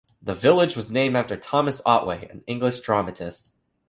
The 0.19 0.33
village 0.33 0.75
was 0.75 0.89
named 0.91 1.15
after 1.15 1.37
Thomas 1.37 1.79
Otway, 1.85 2.27
an 2.29 2.41
English 2.47 2.79
dramatist. 2.79 3.53